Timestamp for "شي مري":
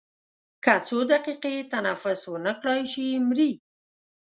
2.93-3.51